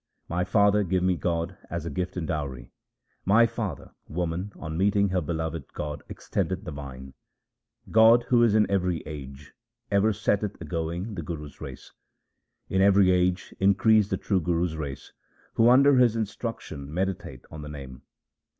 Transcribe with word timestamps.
My 0.27 0.43
father, 0.43 0.81
give 0.81 1.03
me 1.03 1.15
God 1.15 1.59
as 1.69 1.85
a 1.85 1.91
gift 1.91 2.17
and 2.17 2.27
dowry. 2.27 2.71
My 3.23 3.45
father, 3.45 3.91
woman 4.07 4.51
on 4.55 4.75
meeting 4.75 5.09
her 5.09 5.21
beloved 5.21 5.71
God 5.73 6.01
extendeth 6.09 6.63
the 6.63 6.71
vine. 6.71 7.13
1 7.85 7.91
God, 7.91 8.23
who 8.29 8.41
is 8.41 8.55
in 8.55 8.67
every 8.67 9.01
age, 9.05 9.53
ever 9.91 10.11
setteth 10.11 10.59
a 10.59 10.65
going 10.65 11.13
the 11.13 11.21
Guru's 11.21 11.61
race; 11.61 11.91
In 12.67 12.81
every 12.81 13.11
age 13.11 13.53
increaseth 13.59 14.09
the 14.09 14.17
true 14.17 14.41
Guru's 14.41 14.75
race 14.75 15.13
who 15.53 15.69
under 15.69 15.97
his 15.97 16.15
instruction 16.15 16.91
meditate 16.91 17.45
on 17.51 17.61
the 17.61 17.69
Name. 17.69 18.01